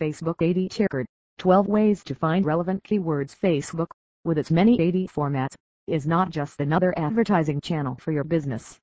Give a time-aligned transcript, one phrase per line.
[0.00, 1.04] Facebook AD Checker,
[1.38, 3.88] 12 ways to find relevant keywords Facebook,
[4.24, 5.54] with its many AD formats,
[5.88, 8.78] is not just another advertising channel for your business.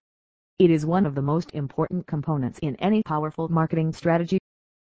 [0.60, 4.40] It is one of the most important components in any powerful marketing strategy.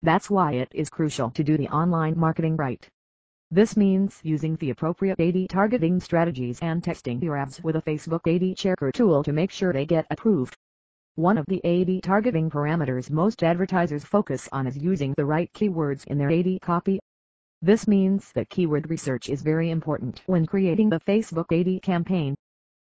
[0.01, 2.87] That's why it is crucial to do the online marketing right.
[3.51, 8.27] This means using the appropriate AD targeting strategies and testing your ads with a Facebook
[8.27, 10.55] AD checker tool to make sure they get approved.
[11.17, 16.05] One of the AD targeting parameters most advertisers focus on is using the right keywords
[16.05, 16.99] in their AD copy.
[17.59, 22.35] This means that keyword research is very important when creating the Facebook AD campaign.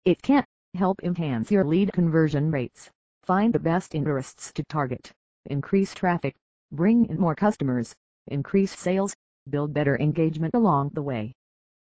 [0.05, 0.43] It can
[0.73, 2.89] help enhance your lead conversion rates,
[3.21, 5.11] find the best interests to target,
[5.45, 6.33] increase traffic,
[6.71, 7.93] bring in more customers,
[8.25, 9.15] increase sales,
[9.47, 11.31] build better engagement along the way.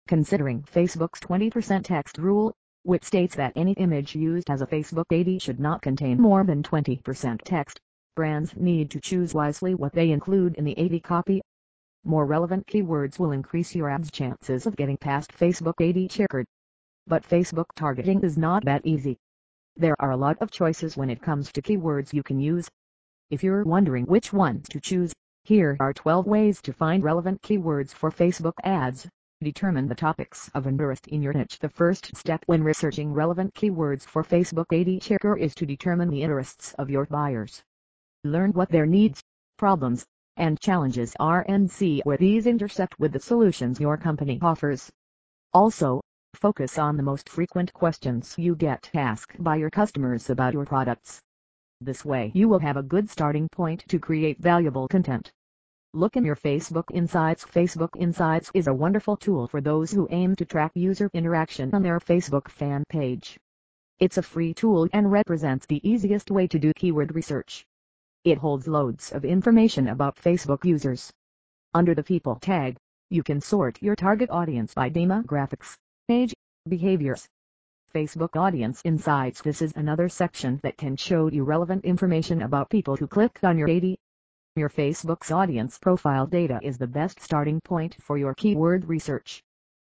[0.07, 2.53] Considering Facebook's 20% text rule,
[2.87, 6.63] which states that any image used as a Facebook AD should not contain more than
[6.63, 7.81] 20% text.
[8.15, 11.41] Brands need to choose wisely what they include in the AD copy.
[12.05, 16.45] More relevant keywords will increase your ad's chances of getting past Facebook AD checkered.
[17.05, 19.17] But Facebook targeting is not that easy.
[19.75, 22.69] There are a lot of choices when it comes to keywords you can use.
[23.29, 25.11] If you're wondering which ones to choose,
[25.43, 29.09] here are 12 ways to find relevant keywords for Facebook ads.
[29.43, 31.59] Determine the topics of interest in your niche.
[31.59, 36.23] The first step when researching relevant keywords for Facebook AD Checker is to determine the
[36.23, 37.61] interests of your buyers.
[38.23, 39.21] Learn what their needs,
[39.59, 44.91] problems, and challenges are and see where these intersect with the solutions your company offers.
[45.53, 46.01] Also,
[46.33, 51.21] focus on the most frequent questions you get asked by your customers about your products.
[51.79, 55.31] This way you will have a good starting point to create valuable content.
[55.93, 57.45] Look in your Facebook Insights.
[57.45, 61.81] Facebook Insights is a wonderful tool for those who aim to track user interaction on
[61.81, 63.39] their Facebook fan page.
[63.97, 67.65] It's a free tool and represents the easiest way to do keyword research.
[68.25, 71.09] It holds loads of information about Facebook users.
[71.73, 72.75] Under the People tag,
[73.09, 75.77] you can sort your target audience by demographics,
[76.09, 76.33] age,
[76.67, 77.29] behaviors.
[77.95, 82.97] Facebook Audience Insights This is another section that can show you relevant information about people
[82.97, 83.95] who clicked on your AD
[84.57, 89.43] your Facebook's audience profile data is the best starting point for your keyword research.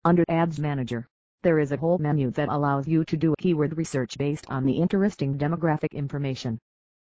[0.04, 1.08] Under Ads Manager,
[1.44, 4.74] there is a whole menu that allows you to do keyword research based on the
[4.74, 6.60] interesting demographic information.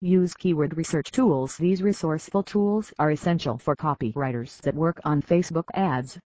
[0.02, 1.56] Use keyword research tools.
[1.56, 6.18] These resourceful tools are essential for copywriters that work on Facebook ads.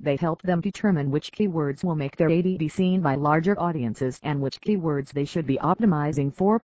[0.00, 4.18] They help them determine which keywords will make their ad be seen by larger audiences
[4.22, 6.60] and which keywords they should be optimizing for.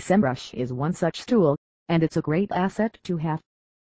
[0.00, 1.56] SEMrush is one such tool,
[1.88, 3.40] and it's a great asset to have.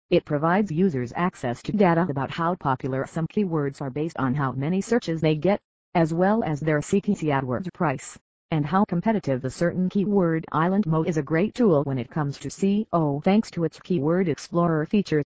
[0.09, 4.51] It provides users access to data about how popular some keywords are based on how
[4.51, 5.59] many searches they get,
[5.95, 8.17] as well as their CPC AdWords price,
[8.51, 12.37] and how competitive a certain keyword island Moz is a great tool when it comes
[12.39, 15.23] to SEO thanks to its Keyword Explorer feature.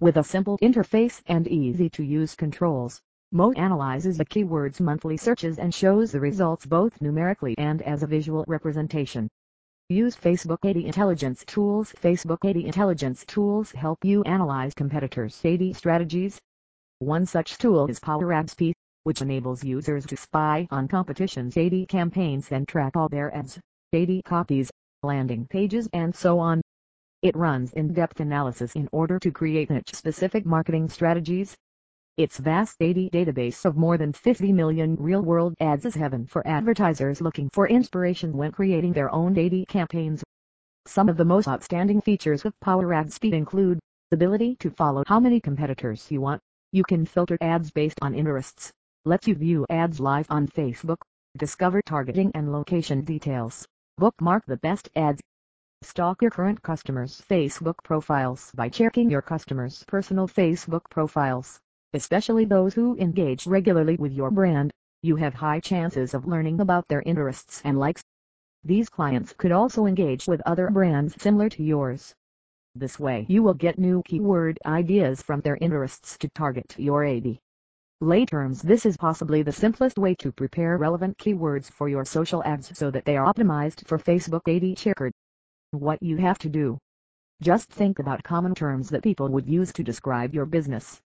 [0.00, 3.00] With a simple interface and easy-to-use controls,
[3.32, 8.06] Mo analyzes the keyword's monthly searches and shows the results both numerically and as a
[8.06, 9.28] visual representation.
[9.90, 16.38] Use Facebook AD Intelligence Tools Facebook AD Intelligence Tools help you analyze competitors' AD strategies.
[16.98, 22.68] One such tool is PowerAdSpy, which enables users to spy on competition's AD campaigns and
[22.68, 23.58] track all their ads,
[23.94, 24.70] AD copies,
[25.02, 26.60] landing pages and so on.
[27.22, 31.56] It runs in-depth analysis in order to create niche-specific marketing strategies.
[32.18, 37.20] Its vast AD database of more than 50 million real-world ads is heaven for advertisers
[37.20, 40.24] looking for inspiration when creating their own AD campaigns.
[40.84, 43.78] Some of the most outstanding features of PowerAdSpy include
[44.10, 46.42] the ability to follow how many competitors you want.
[46.72, 48.72] You can filter ads based on interests,
[49.04, 50.98] lets you view ads live on Facebook,
[51.36, 53.64] discover targeting and location details,
[53.96, 55.20] bookmark the best ads,
[55.82, 61.60] Stalk your current customers' Facebook profiles by checking your customers' personal Facebook profiles
[61.92, 64.72] especially those who engage regularly with your brand,
[65.02, 68.02] you have high chances of learning about their interests and likes.
[68.64, 72.14] These clients could also engage with other brands similar to yours.
[72.74, 77.38] This way you will get new keyword ideas from their interests to target your AD.
[78.00, 82.44] Lay terms This is possibly the simplest way to prepare relevant keywords for your social
[82.44, 85.10] ads so that they are optimized for Facebook AD Checker.
[85.70, 86.78] What you have to do.
[87.40, 91.00] Just think about common terms that people would use to describe your business.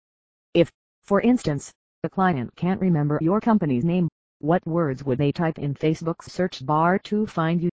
[0.52, 0.68] If,
[1.04, 4.08] for instance, the client can't remember your company's name,
[4.40, 7.70] what words would they type in Facebook's search bar to find you?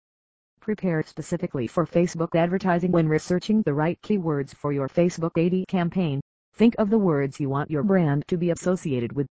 [0.59, 6.21] Prepare specifically for Facebook advertising when researching the right keywords for your Facebook AD campaign.
[6.53, 9.25] Think of the words you want your brand to be associated with.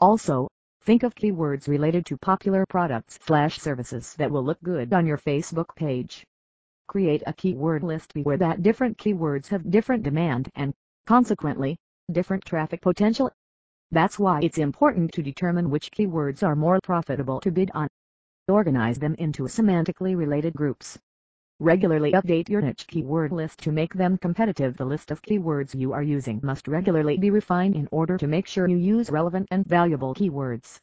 [0.00, 0.48] Also,
[0.82, 5.18] think of keywords related to popular products slash services that will look good on your
[5.18, 6.24] Facebook page.
[6.86, 10.72] Create a keyword list where that different keywords have different demand and
[11.06, 11.76] consequently,
[12.10, 13.30] different traffic potential.
[13.90, 17.88] That's why it's important to determine which keywords are more profitable to bid on.
[18.48, 20.98] Organize them into semantically related groups.
[21.60, 24.76] Regularly update your niche keyword list to make them competitive.
[24.76, 28.46] The list of keywords you are using must regularly be refined in order to make
[28.46, 30.78] sure you use relevant and valuable keywords.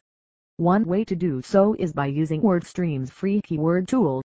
[0.58, 4.22] One way to do so is by using WordStream's free keyword tool.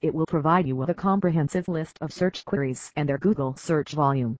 [0.00, 3.92] It will provide you with a comprehensive list of search queries and their Google search
[3.92, 4.36] volume.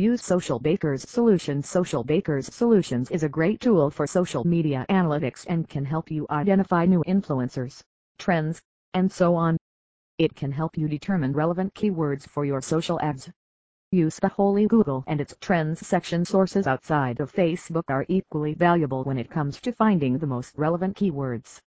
[0.00, 5.84] Use Socialbakers Solutions Socialbakers Solutions is a great tool for social media analytics and can
[5.84, 7.82] help you identify new influencers,
[8.18, 8.62] trends,
[8.94, 9.58] and so on.
[10.16, 13.30] It can help you determine relevant keywords for your social ads.
[13.92, 19.04] Use the Holy Google and its Trends section sources outside of Facebook are equally valuable
[19.04, 21.60] when it comes to finding the most relevant keywords.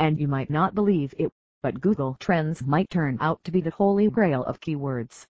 [0.00, 1.30] And you might not believe it,
[1.62, 5.26] but Google Trends might turn out to be the holy grail of keywords.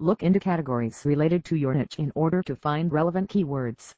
[0.00, 3.94] Look into categories related to your niche in order to find relevant keywords.